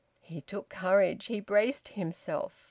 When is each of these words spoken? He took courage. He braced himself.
He 0.21 0.41
took 0.41 0.67
courage. 0.69 1.25
He 1.27 1.39
braced 1.39 1.89
himself. 1.89 2.53